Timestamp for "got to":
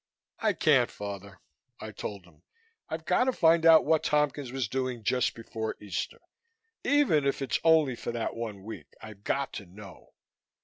3.05-3.31, 9.23-9.67